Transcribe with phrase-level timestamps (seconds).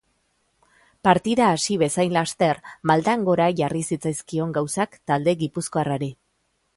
[1.07, 2.61] Partida hasi bezain laster
[2.91, 6.09] maldan gora jarri zitzaizkion gauzak talde gipuzkoarrari.